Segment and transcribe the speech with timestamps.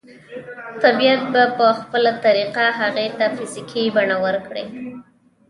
[0.83, 4.65] طبيعت به په خپله طريقه هغې ته فزيکي بڼه ورکړي.